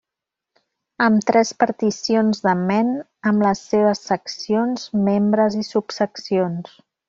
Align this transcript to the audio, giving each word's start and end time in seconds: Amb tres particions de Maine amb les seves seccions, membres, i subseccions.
Amb 1.07 1.27
tres 1.27 1.51
particions 1.63 2.41
de 2.47 2.55
Maine 2.63 2.95
amb 3.33 3.45
les 3.49 3.61
seves 3.75 4.03
seccions, 4.13 4.89
membres, 5.11 5.61
i 5.63 5.69
subseccions. 5.73 6.77